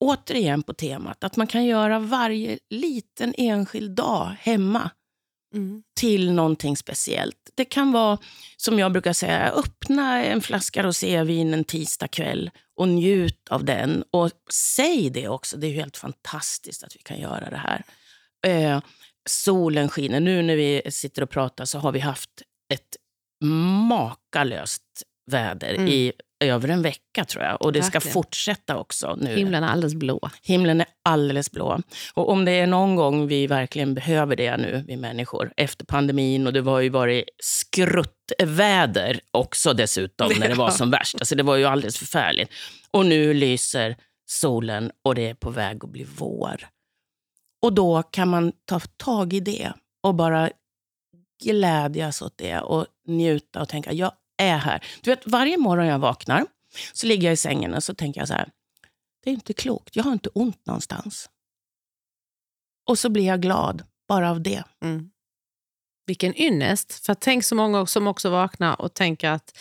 [0.00, 4.90] återigen på temat att man kan göra varje liten enskild dag hemma
[5.54, 5.82] Mm.
[6.00, 7.50] till någonting speciellt.
[7.54, 8.18] Det kan vara,
[8.56, 14.04] som jag brukar säga, öppna en flaska rosévin en tisdag kväll och njut av den.
[14.10, 17.84] Och säg det också, det är helt fantastiskt att vi kan göra det här.
[18.46, 18.80] Eh,
[19.28, 20.20] solen skiner.
[20.20, 22.30] Nu när vi sitter och pratar så har vi haft
[22.74, 22.96] ett
[23.88, 24.82] makalöst
[25.30, 25.88] väder Mm.
[25.88, 27.62] i över en vecka tror jag.
[27.62, 28.12] Och det ska Verkligen.
[28.12, 29.36] fortsätta också nu.
[29.36, 30.30] Himlen är alldeles blå.
[30.42, 31.80] Himlen är alldeles blå.
[32.14, 36.46] Och om det är någon gång vi verkligen behöver det nu, vi människor, efter pandemin
[36.46, 41.14] och det var ju varit skruttväder också dessutom när det var som värst.
[41.14, 42.50] Alltså det var ju alldeles förfärligt.
[42.90, 43.96] Och nu lyser
[44.26, 46.68] solen och det är på väg att bli vår.
[47.62, 49.72] Och då kan man ta tag i det
[50.02, 50.50] och bara
[51.44, 54.84] glädjas åt det och njuta och tänka, jag är här.
[55.02, 56.46] Du vet, varje morgon jag vaknar
[56.92, 58.50] så ligger jag i sängen och så tänker jag så här,
[59.24, 59.96] det är inte klokt.
[59.96, 61.30] Jag har inte ont någonstans.
[62.88, 64.64] Och så blir jag glad bara av det.
[64.82, 65.10] Mm.
[66.06, 67.06] Vilken ynnest.
[67.06, 69.58] För tänk så många som också vaknar och tänker att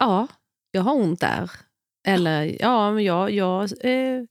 [0.00, 0.26] ja,
[0.70, 1.50] jag har ont där.
[2.06, 4.28] Eller ja, men jag, jag är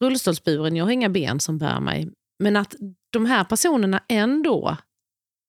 [0.00, 2.08] rullstolsburen, jag har inga ben som bär mig.
[2.38, 2.74] Men att
[3.10, 4.76] de här personerna ändå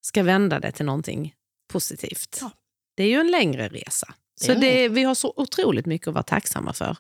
[0.02, 1.34] ska vända det till någonting
[1.74, 2.38] positivt.
[2.42, 2.52] Ja.
[2.96, 4.14] Det är ju en längre resa.
[4.36, 4.60] Så det.
[4.60, 6.98] det, vi har så otroligt mycket att vara tacksamma för.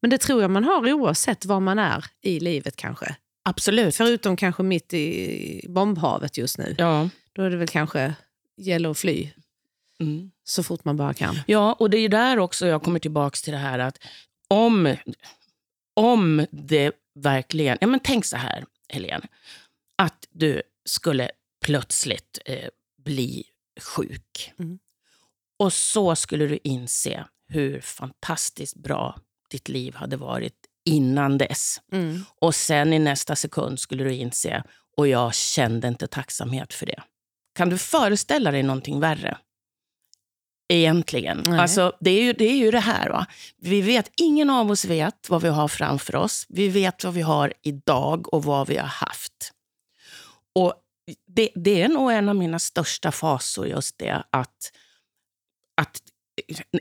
[0.00, 3.16] Men det tror jag man har oavsett var man är i livet kanske.
[3.42, 3.96] Absolut.
[3.96, 6.74] Förutom kanske mitt i bombhavet just nu.
[6.78, 7.08] Ja.
[7.32, 8.14] Då är det väl kanske
[8.56, 9.30] gäller att fly
[10.00, 10.30] Mm.
[10.44, 11.38] så fort man bara kan.
[11.46, 13.98] ja, och det är där också jag kommer tillbaka till det här att
[14.48, 14.96] om,
[15.94, 17.78] om det verkligen...
[17.80, 19.26] Ja, men tänk så här, Helene.
[19.98, 21.30] Att du skulle
[21.64, 22.68] plötsligt eh,
[23.04, 23.44] bli
[23.80, 24.52] sjuk.
[24.58, 24.78] Mm.
[25.64, 29.18] Och så skulle du inse hur fantastiskt bra
[29.50, 31.80] ditt liv hade varit innan dess.
[31.92, 32.24] Mm.
[32.40, 34.62] Och sen i nästa sekund skulle du inse,
[34.96, 37.02] och jag kände inte tacksamhet för det.
[37.54, 39.38] Kan du föreställa dig någonting värre?
[40.68, 41.42] Egentligen.
[41.46, 41.58] Nej.
[41.58, 43.10] Alltså, det, är ju, det är ju det här.
[43.10, 43.26] Va?
[43.56, 46.46] Vi vet, ingen av oss vet vad vi har framför oss.
[46.48, 49.52] Vi vet vad vi har idag och vad vi har haft.
[50.54, 50.74] Och
[51.26, 54.72] det, det är nog en av mina största fasor, just det att, att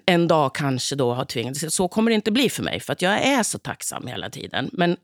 [0.06, 1.76] en dag kanske då har tvingats...
[1.76, 4.70] Så kommer det inte bli för mig, för att jag är så tacksam hela tiden.
[4.74, 4.98] Men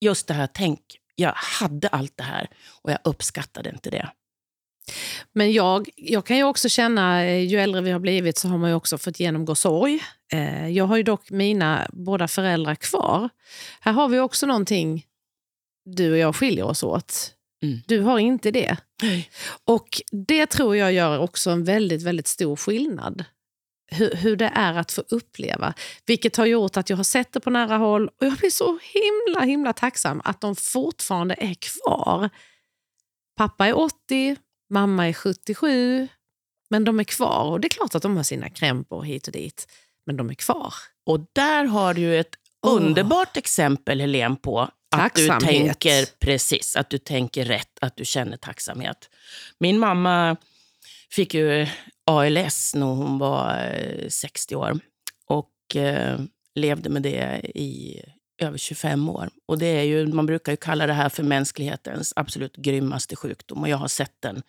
[0.00, 0.80] just det här, tänk,
[1.14, 2.48] jag hade allt det här
[2.82, 4.10] och jag uppskattade inte det.
[5.32, 8.58] Men jag, jag kan ju också känna, eh, ju äldre vi har blivit så har
[8.58, 10.00] man ju också fått genomgå sorg.
[10.32, 13.28] Eh, Jag har ju dock mina båda föräldrar kvar.
[13.80, 15.06] Här har vi också någonting,
[15.84, 17.32] du och jag skiljer oss åt.
[17.62, 17.80] Mm.
[17.86, 18.76] Du har inte det.
[19.64, 23.24] Och det tror jag gör också en väldigt, väldigt stor skillnad.
[23.88, 25.74] Hur, hur det är att få uppleva.
[26.06, 28.78] Vilket har gjort att jag har sett det på nära håll och jag blir så
[28.82, 32.30] himla, himla tacksam att de fortfarande är kvar.
[33.36, 34.36] Pappa är 80,
[34.70, 36.08] mamma är 77,
[36.70, 37.44] men de är kvar.
[37.44, 39.68] Och det är klart att de har sina krämpor hit och dit,
[40.06, 40.74] men de är kvar.
[41.06, 42.34] Och där har du ju ett
[42.66, 48.36] underbart exempel, Helene, på att du tänker precis, att du tänker rätt, att du känner
[48.36, 49.10] tacksamhet.
[49.58, 50.36] Min mamma
[51.12, 51.66] fick ju
[52.06, 54.78] ALS när hon var eh, 60 år
[55.26, 56.20] och eh,
[56.54, 58.02] levde med det i
[58.38, 59.30] över 25 år.
[59.46, 63.62] Och det är ju, man brukar ju kalla det här för mänsklighetens absolut grymmaste sjukdom
[63.62, 64.42] och jag har sett den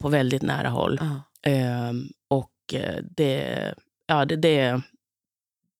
[0.00, 1.00] på väldigt nära håll.
[1.42, 3.74] Ehm, och eh, det,
[4.06, 4.80] ja, det, det,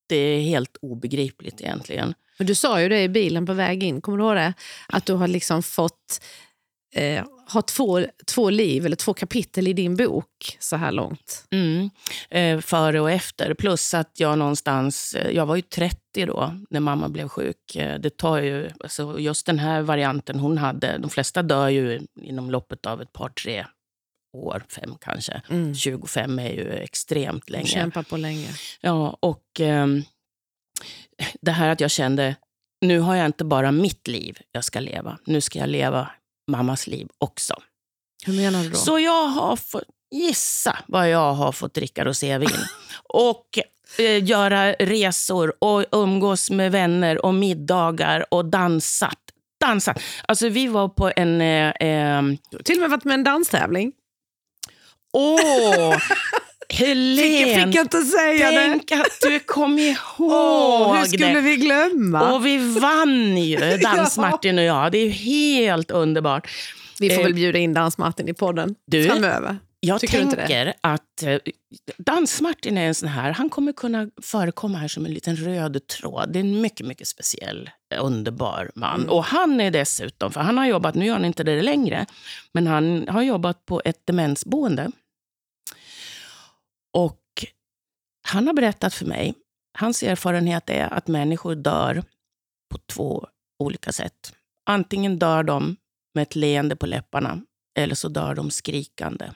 [0.07, 2.14] det är helt obegripligt egentligen.
[2.38, 4.55] Men du sa ju det i bilen på väg in, kommer du ihåg det?
[4.88, 6.24] Att du har liksom fått
[6.94, 11.46] eh, ha två, två liv, eller två kapitel i din bok så här långt.
[11.50, 11.90] Mm.
[12.30, 13.54] Eh, före och efter.
[13.54, 17.76] Plus att jag någonstans, eh, jag var ju 30 då när mamma blev sjuk.
[17.76, 22.00] Eh, det tar ju, alltså just den här varianten hon hade, de flesta dör ju
[22.20, 23.66] inom loppet av ett par, tre
[24.36, 25.42] år, fem kanske.
[25.48, 25.74] Mm.
[25.74, 27.66] 25 är ju extremt länge.
[27.66, 28.48] kämpar på länge.
[28.80, 30.02] Ja, och ehm,
[31.40, 32.36] det här att jag kände,
[32.80, 35.18] nu har jag inte bara mitt liv jag ska leva.
[35.24, 36.10] Nu ska jag leva
[36.50, 37.55] mammas liv också.
[38.26, 38.76] Hur menar du då?
[38.76, 42.48] Så jag har fått, gissa vad jag har fått dricka rosévin.
[43.09, 43.59] och
[43.98, 49.18] eh, göra resor och umgås med vänner och middagar och dansat.
[49.61, 50.02] Dansat.
[50.24, 51.40] Alltså vi var på en...
[51.40, 51.72] Eh,
[52.52, 53.92] har till och med varit med en danstävling.
[55.12, 55.96] åh!
[56.72, 57.64] Helene!
[57.64, 58.56] Fick jag inte säga det?
[58.56, 61.40] Tänk att du kom ihåg Åh, hur skulle det.
[61.40, 62.32] vi glömma?
[62.35, 64.92] Och vi vann ju, Dans-Martin och jag.
[64.92, 66.50] Det är helt underbart.
[67.00, 69.04] vi får eh, väl bjuda in Dans-Martin i podden du?
[69.04, 69.58] framöver.
[69.80, 71.38] Jag Tycker tänker att eh,
[71.98, 76.32] Dans-Martin är en sån här, han kommer kunna förekomma här som en liten röd tråd.
[76.32, 79.00] Det är en mycket, mycket speciell, eh, underbar man.
[79.00, 79.11] Mm.
[79.11, 82.06] Och han är dessutom, för han har jobbat, nu gör han inte det längre,
[82.52, 84.90] men han har jobbat på ett demensboende.
[86.92, 87.20] Och
[88.28, 89.35] han har berättat för mig,
[89.78, 92.02] hans erfarenhet är att människor dör
[92.70, 93.26] på två
[93.59, 94.33] olika sätt.
[94.66, 95.76] Antingen dör de
[96.14, 97.42] med ett leende på läpparna
[97.78, 99.31] eller så dör de skrikande.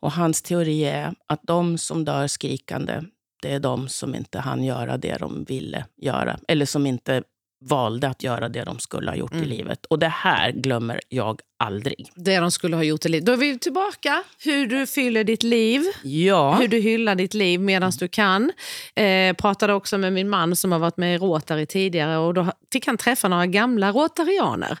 [0.00, 3.02] Och hans teori är att de som dör skrikande,
[3.42, 6.38] det är de som inte hann göra det de ville göra.
[6.48, 7.22] Eller som inte
[7.68, 9.44] valde att göra det de skulle ha gjort Mm.
[9.44, 9.86] i livet.
[9.86, 12.08] Och det här glömmer jag aldrig.
[12.14, 13.26] Det de skulle ha gjort i livet.
[13.26, 14.22] Då är vi tillbaka.
[14.44, 15.82] Hur du fyller ditt liv.
[16.02, 18.52] Ja, Hur du hyllar ditt liv medan du kan.
[18.96, 22.52] Eh, pratade också med min man som har varit med i Rotary tidigare och då
[22.72, 24.78] fick han träffa några gamla rotarianer.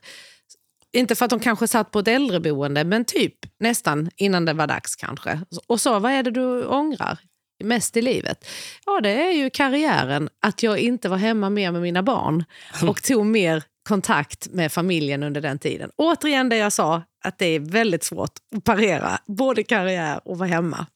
[0.92, 4.66] Inte för att de kanske satt på ett äldreboende, men typ nästan innan det var
[4.66, 5.40] dags kanske.
[5.66, 7.18] Och sa, vad är det du ångrar
[7.64, 8.46] mest i livet?
[8.86, 10.28] Ja, det är ju karriären.
[10.40, 12.44] Att jag inte var hemma mer med mina barn
[12.88, 15.90] och tog mer kontakt med familjen under den tiden.
[15.96, 20.48] Återigen det jag sa, att det är väldigt svårt att parera både karriär och vara
[20.48, 20.86] hemma.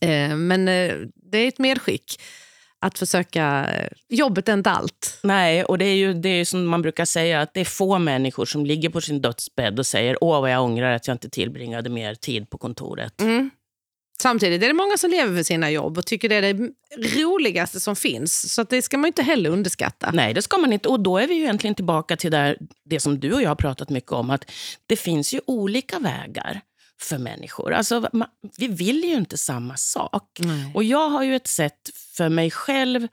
[0.00, 0.94] Eh, men eh,
[1.30, 2.20] det är ett medskick
[2.80, 3.66] att försöka...
[3.72, 5.18] eh, Jobbet är inte allt.
[5.22, 7.98] nej, och det är ju det är som man brukar säga, att det är få
[7.98, 11.30] människor som ligger på sin dödsbädd och säger åh vad jag ångrar att jag inte
[11.30, 13.20] tillbringade mer tid på kontoret.
[13.20, 13.50] Mm.
[14.24, 16.72] Samtidigt är det många som lever för sina jobb och tycker det är det
[17.22, 18.54] roligaste som finns.
[18.54, 20.10] Så det ska man inte heller underskatta.
[20.10, 20.88] Nej, det ska man inte.
[20.88, 23.54] Och då är vi ju egentligen tillbaka till där, det som du och jag har
[23.56, 24.50] pratat mycket om, att
[24.86, 26.60] det finns ju olika vägar
[27.00, 27.72] för människor.
[27.72, 30.38] Alltså, ma- vi vill ju inte samma sak.
[30.38, 30.72] Nej.
[30.74, 33.08] Och jag har ju ett sätt för mig själv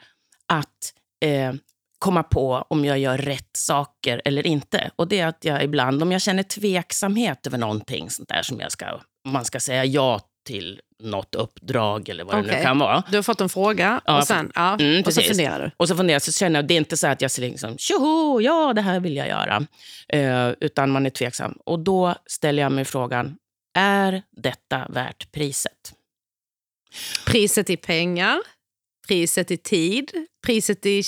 [0.47, 0.93] att
[1.25, 1.53] eh,
[1.99, 4.91] komma på om jag gör rätt saker eller inte.
[4.95, 8.59] Och det är att jag ibland, om jag känner tveksamhet över någonting sånt där som
[8.59, 12.57] jag ska, man ska säga ja till något uppdrag eller vad det Okej.
[12.57, 13.03] nu kan vara.
[13.11, 15.71] Du har fått en fråga Ja, och sen, ja, Mm, och så funderar du.
[15.77, 17.77] Och så funderar jag, så känner jag, det är inte så att jag säger liksom,
[17.77, 19.65] tjoho, ja det här vill jag göra.
[20.07, 21.57] Eh, utan man är tveksam.
[21.65, 23.35] Och då ställer jag mig frågan,
[23.73, 25.93] är detta värt priset?
[27.25, 28.39] Priset i pengar,
[29.07, 30.11] priset i tid,
[30.45, 31.03] priset i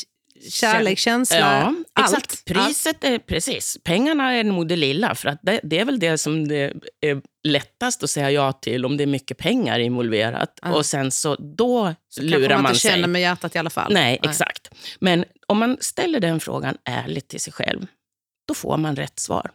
[0.49, 1.37] kärlek, känsla.
[1.37, 2.13] Ja, allt.
[2.13, 2.45] exakt.
[2.45, 3.77] Priset är precis.
[3.83, 5.15] Pengarna är nog det lilla.
[5.15, 8.85] För att det, det är väl det som det är lättast att säga ja till
[8.85, 10.59] om det är mycket pengar involverat.
[10.61, 10.73] Ja.
[10.73, 12.91] Och sen så då Kanske lurar man man inte sig.
[12.91, 13.93] känner med hjärtat i alla fall.
[13.93, 14.69] Nej, exakt.
[14.99, 17.85] Men om man ställer den frågan ärligt till sig själv,
[18.47, 19.51] då får man rätt svar.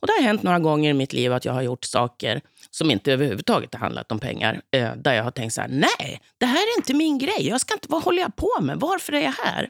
[0.00, 2.90] Och Det har hänt några gånger i mitt liv att jag har gjort saker som
[2.90, 4.60] inte överhuvudtaget har handlat om pengar.
[4.70, 7.48] Eh, där jag har tänkt så här, nej, det här är inte min grej.
[7.48, 8.80] Jag ska inte, vad håller jag på med?
[8.80, 9.68] Varför är jag här?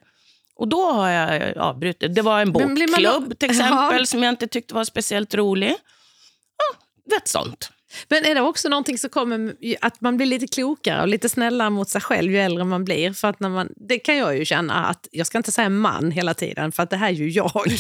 [0.57, 2.15] Och då har jag avbrutit.
[2.15, 4.07] Det var en blir man- bokklubb till exempel Ja.
[4.07, 5.71] som jag inte tyckte var speciellt rolig.
[6.57, 6.79] Ja,
[7.17, 7.71] vet sånt.
[8.09, 11.71] Men är det också någonting som kommer att man blir lite klokare och lite snällare
[11.71, 13.13] mot sig själv ju äldre man blir?
[13.13, 16.11] För att när man, det kan jag ju känna att, jag ska inte säga man
[16.11, 17.67] hela tiden för att det här är ju jag.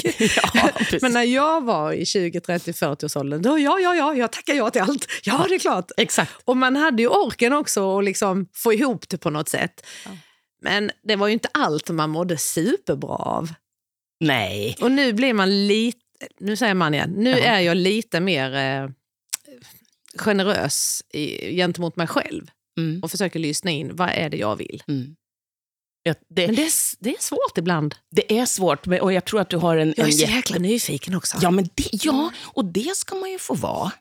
[0.55, 0.71] Ja.
[1.03, 4.71] Men när jag var i 20, 30, 40-årsåldern, då ja, ja, ja, jag tackar ja
[4.71, 5.07] till allt.
[5.25, 5.91] Ja, det är klart.
[5.97, 6.33] Exakt.
[6.45, 9.87] Och man hade ju orken också att liksom få ihop det på något sätt.
[10.63, 13.51] Men det var ju inte allt man mådde superbra av.
[14.21, 14.77] Nej.
[14.81, 15.99] Och nu blir man lite,
[16.41, 17.37] nu säger man igen, nu Ja.
[17.37, 18.91] är jag lite mer eh,
[20.17, 23.01] generös i, gentemot mig själv Mm.
[23.03, 24.83] och försöker lyssna in, vad är det jag vill?
[24.89, 25.17] Mm.
[26.03, 26.73] Ja, det, Men det är,
[27.05, 27.95] det är svårt ibland.
[28.11, 29.89] det är svårt och jag tror att du har en...
[29.89, 31.39] Jag är en så jätte- jäkla nyfiken också.
[31.43, 33.93] Ja, men det, ja, och det ska man ju få vara.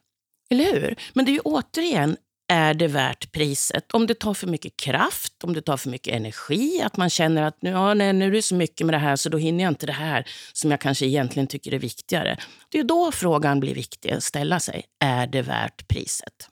[0.50, 0.96] Eller hur?
[1.14, 2.18] Men det är ju återigen,
[2.48, 3.92] är det värt priset?
[3.92, 7.44] Om det tar för mycket kraft, om det tar för mycket energi, att man känner
[7.44, 9.64] att nu, ja, nej, nu är det så mycket med det här så då hinner
[9.64, 12.38] jag inte det här som jag kanske egentligen tycker är viktigare.
[12.70, 14.86] Det är då frågan blir viktig att ställa sig.
[15.00, 16.50] Är det värt priset?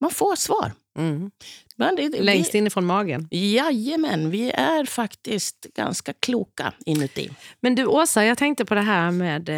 [0.00, 0.72] Man får svar.
[0.98, 1.30] Mm.
[1.76, 3.28] Men det, det, Längst inifrån magen.
[3.30, 7.30] Jajamän, vi är faktiskt ganska kloka inuti.
[7.60, 9.50] Men du Åsa, jag tänkte på det här med...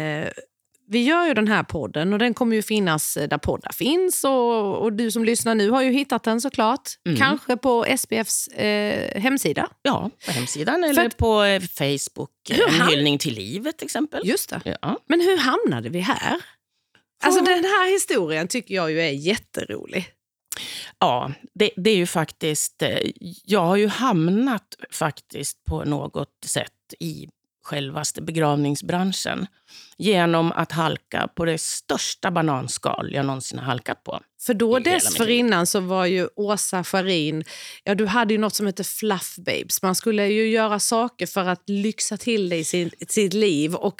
[0.89, 3.71] Eh, vi gör ju den här podden och den kommer ju finnas eh, där poddar
[3.71, 4.23] finns.
[4.23, 6.89] Och, och du som lyssnar nu har ju hittat den såklart.
[7.07, 7.17] Mm.
[7.17, 9.69] Kanske på SPFs eh, hemsida.
[9.81, 12.31] Ja, på hemsidan eller att- på eh, Facebook.
[12.49, 14.21] Hur En hyllning till livet till exempel.
[14.27, 14.77] Just det.
[14.81, 14.99] Ja.
[15.07, 16.35] Men hur hamnade vi här?
[17.23, 20.07] Alltså den här historien tycker jag ju är jätterolig.
[20.99, 22.81] Ja, det, det är ju faktiskt...
[22.81, 22.97] eh,
[23.45, 27.27] Jag har ju hamnat faktiskt på något sätt i
[27.63, 29.47] självaste begravningsbranschen
[29.99, 34.19] genom att halka på det största bananskal jag någonsin har halkat på.
[34.45, 37.43] För då dessförinnan så var ju Åsa Scharin,
[37.83, 39.81] ja du hade ju något som heter fluff babes.
[39.81, 43.99] Man skulle ju göra saker för att lyxa till i sin, sitt liv och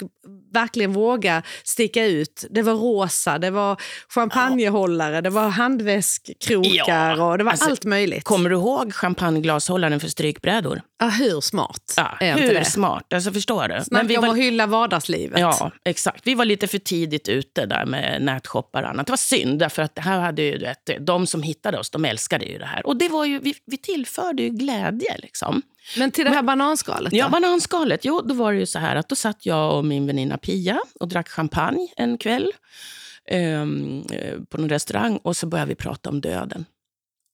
[0.52, 2.44] verkligen våga sticka ut.
[2.50, 3.76] Det var rosa, det var
[4.08, 8.24] champagnehållare, det var handväskkrokar Ja, och det var alltså, allt möjligt.
[8.24, 10.82] Kommer du ihåg champagneglashållaren för strykbrädor?
[10.98, 12.64] Ja, hur smart Ja, är inte hur det?
[12.64, 13.12] smart?
[13.12, 13.84] Alltså, förstår du?
[13.84, 15.40] Snacka om var, att hylla vardagslivet.
[15.40, 16.26] Ja, exakt.
[16.26, 19.06] Vi var lite för tidigt ute där med nätshoppar och annat.
[19.06, 22.04] Det var synd, därför att det här hade ju, vet, de som hittade oss, de
[22.04, 22.86] älskade ju det här.
[22.86, 25.18] Och det var ju, vi, vi tillförde ju glädje.
[25.18, 25.62] Liksom.
[25.98, 27.16] Men till det här bananskalet då?
[27.16, 28.04] Ja, bananskalet.
[28.04, 30.80] Jo, då var det ju så här att då satt jag och min väninna Pia
[31.00, 32.52] och drack champagne en kväll
[33.28, 35.16] ehm, eh, på någon restaurang.
[35.16, 36.64] Och så började vi prata om döden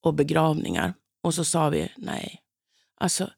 [0.03, 0.93] och begravningar.
[1.23, 2.41] Och så sa vi, nej,
[2.99, 3.29] alltså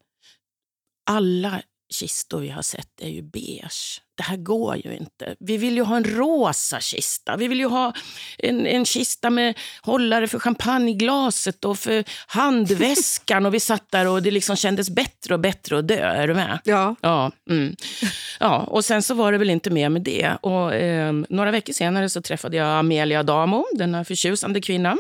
[1.06, 4.02] alla kistor vi har sett är ju beige.
[4.20, 5.36] Det här går ju inte.
[5.40, 7.38] Vi vill ju ha en rosa kista.
[7.38, 7.94] Vi vill ju ha
[8.38, 13.46] en, en kista med hållare för champagneglaset och för handväskan.
[13.46, 15.96] och vi satt där och det liksom kändes bättre och bättre att dö.
[15.96, 16.60] Är du med?
[16.64, 16.96] Ja.
[17.02, 17.76] Ja, mm.
[18.40, 20.38] ja, och sen så var det väl inte mer med det.
[20.42, 24.98] Och, eh, några veckor senare så träffade jag Amelia Damo, denna förtjusande kvinna.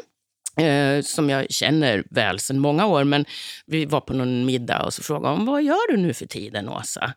[0.58, 3.04] Eh, som jag känner väl sedan många år.
[3.04, 3.26] Men
[3.66, 6.70] vi var på någon middag och så frågade hon, vad gör du nu för tiden
[6.70, 7.14] Åsa?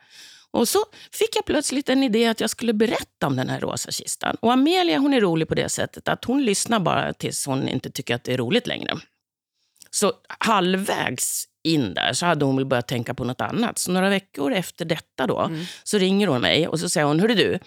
[0.52, 0.78] Och så
[1.12, 4.36] fick jag plötsligt en idé att jag skulle berätta om den här rosa kistan.
[4.40, 7.90] Och Amelia hon är rolig på det sättet att hon lyssnar bara tills hon inte
[7.90, 8.98] tycker att det är roligt längre.
[9.94, 13.78] Så halvvägs in där så hade hon väl börjat tänka på något annat.
[13.78, 15.50] Så några veckor efter detta då,
[15.84, 17.58] så ringer hon mig och så säger hon, hörru du,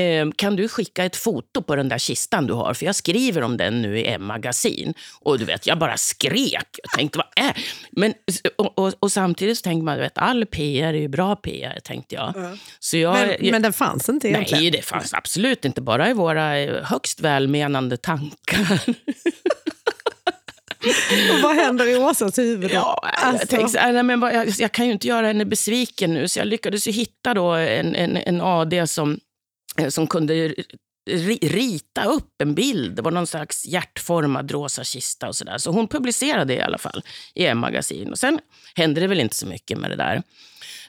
[0.00, 2.74] eh, kan du skicka ett foto på den där kistan du har?
[2.74, 4.94] För jag skriver om den nu i M-magasin.
[5.20, 6.68] Och du vet, jag bara skrek.
[6.82, 7.56] Jag tänkte, vad är...
[7.90, 8.14] Men,
[8.56, 11.80] och, och, och samtidigt så tänkte man, du vet, all PR är ju bra PR,
[11.84, 12.34] tänkte jag.
[12.78, 14.62] Så jag, Men, jag men den fanns inte egentligen?
[14.62, 15.80] Nej, det fanns absolut inte.
[15.80, 18.80] Bara i våra eh, högst välmenande tankar.
[21.34, 22.74] Och vad händer i Åsas huvud då?
[22.74, 23.46] Ja, jag, Alltså.
[23.46, 26.38] tänkte, så här, nej, men jag, jag kan ju inte göra henne besviken nu, så
[26.38, 29.20] jag lyckades ju hitta då en, en, en AD som,
[29.78, 30.54] eh, som kunde
[31.10, 32.96] ri, rita upp en bild.
[32.96, 35.58] Det var någon slags hjärtformad rosa kista och sådär.
[35.58, 37.02] Så hon publicerade det i alla fall
[37.34, 38.10] i M-magasin.
[38.10, 38.38] Och sen
[38.74, 40.22] hände det väl inte så mycket med det där.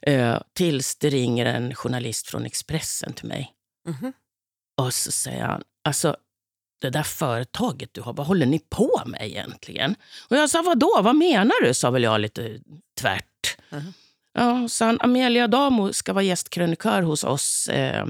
[0.01, 3.51] Eh, tills det ringer en journalist från Expressen till mig.
[3.87, 4.13] Mhm.
[4.81, 6.15] Och så säger han, alltså
[6.81, 9.95] det där företaget du har, vad håller ni på med egentligen?
[10.29, 11.73] Och jag sa, vadå, vad menar du?
[11.73, 12.59] sa väl jag lite
[12.99, 13.57] tvärt.
[13.69, 13.93] Mhm.
[14.33, 18.05] Ja, sa han, Amelia Damo ska vara gästkrönikör hos oss eh,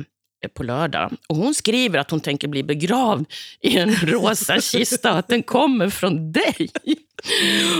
[0.54, 1.12] på lördag.
[1.30, 3.26] Och hon skriver att hon tänker bli begravd
[3.62, 6.70] i en rosa kista och att den kommer från dig.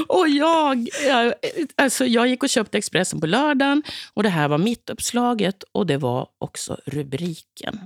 [0.08, 1.34] Och jag, jag,
[1.76, 5.86] alltså jag gick och köpte Expressen på lördagen och det här var mitt uppslaget och
[5.86, 7.80] det var också rubriken.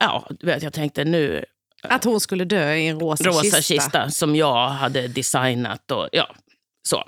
[0.00, 1.44] Ja, jag tänkte nu,
[1.82, 4.10] Att hon skulle dö i en rosa, rosa kista.
[4.10, 5.90] som jag hade designat.
[5.90, 6.34] Och, ja,
[6.82, 6.96] så.
[6.96, 7.02] I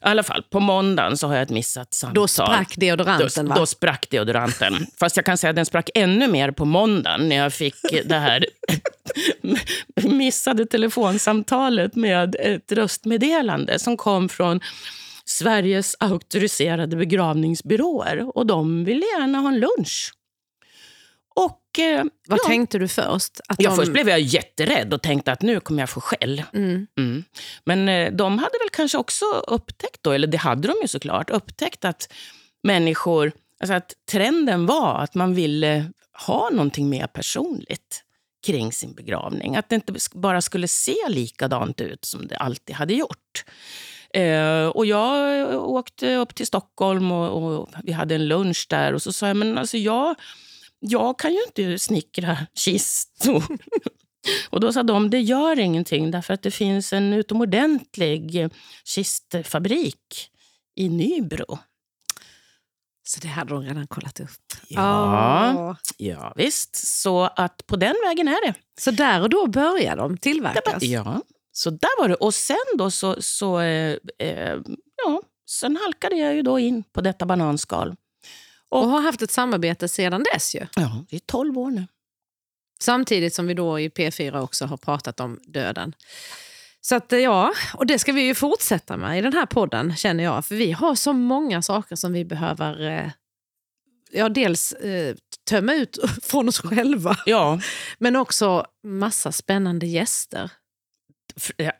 [0.00, 2.14] alla fall, på måndagen så har jag ett missat samtal.
[2.14, 3.54] Då sprack deodoranten Då, va?
[3.54, 4.86] då sprack deodoranten.
[5.00, 8.18] Fast jag kan säga att den sprack ännu mer på måndagen när jag fick det
[8.18, 8.46] här
[10.02, 14.60] missade telefonsamtalet med ett röstmeddelande som kom från
[15.24, 18.36] Sveriges auktoriserade begravningsbyråer.
[18.38, 20.12] Och de ville gärna ha en lunch.
[21.34, 23.40] Och, eh, Vad ja, tänkte du först?
[23.48, 23.76] Att Ja, de...
[23.76, 26.42] först blev jag jätterädd och tänkte att nu kommer jag få skäll.
[26.52, 26.86] Mm.
[26.98, 27.24] Mm.
[27.64, 31.30] Men eh, de hade väl kanske också upptäckt, då, eller det hade de ju såklart,
[31.30, 32.12] upptäckt att
[32.62, 35.90] människor, alltså att trenden var att man ville
[36.26, 38.04] ha någonting mer personligt
[38.46, 39.56] kring sin begravning.
[39.56, 43.44] Att det inte bara skulle se likadant ut som det alltid hade gjort.
[44.14, 49.02] Eh, och jag åkte upp till Stockholm och, och vi hade en lunch där och
[49.02, 50.14] så sa jag, men alltså jag,
[50.86, 53.44] jag kan ju inte snickra kistor.
[54.50, 58.48] Och då sa de, det gör ingenting därför att det finns en utomordentlig
[58.84, 60.30] kistfabrik
[60.74, 61.58] i Nybro.
[63.06, 64.30] Så det hade de redan kollat upp.
[64.68, 67.00] Ja, ja visst.
[67.00, 68.54] Så att på den vägen är det.
[68.80, 70.82] Så där och då började de tillverkas?
[70.82, 71.20] Ja,
[71.52, 72.14] så där var det.
[72.14, 74.58] Och sen då så, så eh, eh,
[75.04, 77.94] ja, sen halkade jag ju då in på detta bananskal.
[78.74, 80.66] Och har haft ett samarbete sedan dess ju.
[80.76, 81.86] Ja, det är 12 år nu.
[82.80, 85.94] Samtidigt som vi då i P4 också har pratat om döden.
[86.80, 90.24] Så att ja, och det ska vi ju fortsätta med i den här podden känner
[90.24, 90.46] jag.
[90.46, 93.10] För vi har så många saker som vi behöver eh,
[94.10, 95.16] ja, dels eh,
[95.48, 97.16] tömma ut från oss själva.
[97.26, 97.60] Ja,
[97.98, 100.50] Men också massa spännande gäster.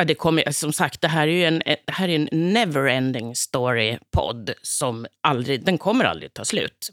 [0.07, 4.52] Det kommer, som sagt, det här är ju en, det här är en never-ending story-podd
[4.62, 6.90] som aldrig, den kommer aldrig ta slut.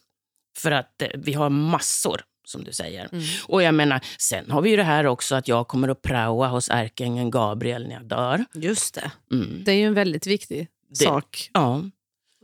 [0.57, 3.09] För att eh, vi har massor som du säger.
[3.11, 3.25] Mm.
[3.47, 6.47] Och jag menar, Sen har vi ju det här också att jag kommer att praoa
[6.47, 8.45] hos ärkeängeln Gabriel när jag dör.
[8.53, 9.11] Just det.
[9.31, 9.61] Mm.
[9.65, 11.49] Det är ju en väldigt viktig det, sak.
[11.53, 11.81] Ja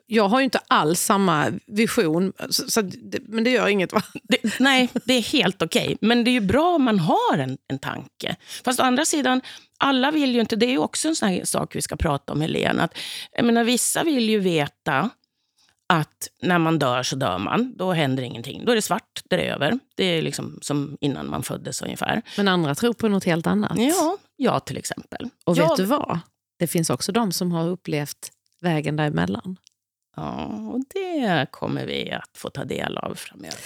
[0.08, 4.02] jag har ju inte alls samma vision, så, så det, men det gör inget va?
[4.24, 5.86] Det, nej, det är helt okej.
[5.86, 5.98] Okay.
[6.02, 8.36] Men det är ju bra om man har en, en tanke.
[8.66, 9.42] Fast å andra sidan,
[9.78, 10.56] alla vill ju inte...
[10.56, 12.84] Det är också en sån sak vi ska prata om, Helena.
[12.84, 12.98] Att,
[13.32, 15.10] jag menar, vissa vill ju veta
[15.90, 17.74] att när man dör så dör man.
[17.78, 18.66] Då händer ingenting.
[18.66, 19.80] Då är det svart, det är över.
[19.96, 22.22] Det är liksom som innan man föddes ungefär.
[22.38, 23.74] Men andra tror på något helt annat.
[23.76, 25.30] Ja, jag till exempel.
[25.46, 26.20] Och vet du vad?
[26.60, 28.32] Det finns också de som har upplevt
[28.62, 29.58] vägen däremellan.
[30.18, 33.60] Ja, och det kommer vi att få ta del av framöver.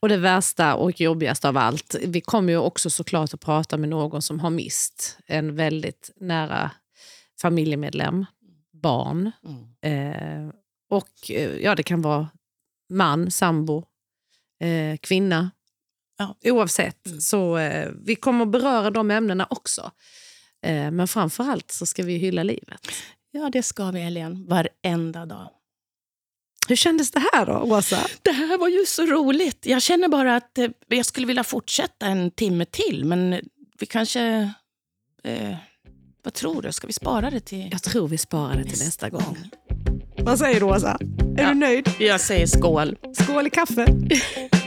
[0.00, 3.88] Och det värsta och jobbigaste av allt, vi kommer ju också såklart att prata med
[3.88, 6.70] någon som har mist en väldigt nära
[7.40, 8.26] familjemedlem,
[8.72, 9.30] barn.
[9.44, 10.46] Mm.
[10.46, 10.54] Eh,
[10.90, 12.28] och eh, ja, det kan vara
[12.88, 13.84] man, sambo,
[14.60, 15.50] eh, kvinna.
[16.18, 16.36] Ja.
[16.44, 17.06] Oavsett.
[17.06, 17.20] Mm.
[17.20, 19.90] Så eh, vi kommer att beröra de ämnena också.
[20.62, 22.88] Eh, men framför allt så ska vi hylla livet.
[23.30, 24.46] Ja, det ska vi, Helene.
[24.48, 25.50] Varenda dag.
[26.68, 27.98] Hur kändes det här då, Åsa?
[28.22, 29.66] Det här var ju så roligt.
[29.66, 33.40] Jag känner bara att eh, jag skulle vilja fortsätta en timme till, men
[33.78, 34.52] vi kanske...
[35.24, 35.56] Eh,
[36.22, 36.72] vad tror du?
[36.72, 37.68] Ska vi spara det till...
[37.72, 39.38] Jag tror vi sparar det till nästa gång.
[40.18, 40.98] Vad säger du, Åsa?
[41.36, 41.48] Är ja.
[41.48, 41.90] du nöjd?
[41.98, 42.96] Jag säger skål.
[43.14, 43.86] Skål i kaffe.